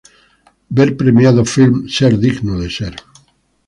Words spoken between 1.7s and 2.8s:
"Ser digno de